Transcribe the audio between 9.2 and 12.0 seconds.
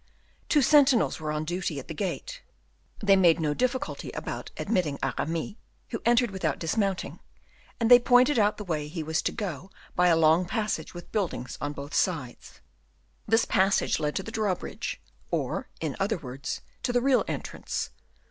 to go by a long passage with buildings on both